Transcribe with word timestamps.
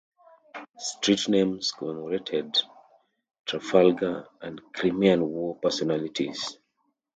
Street 0.79 1.29
names 1.29 1.71
commemorated 1.73 2.57
Trafalgar 3.45 4.25
and 4.41 4.59
Crimean 4.73 5.23
War 5.29 5.57
personalities. 5.61 6.57